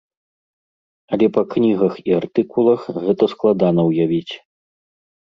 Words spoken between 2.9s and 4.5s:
гэта складана ўявіць.